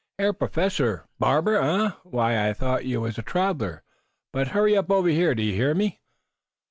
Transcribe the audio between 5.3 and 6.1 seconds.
do you hear me?"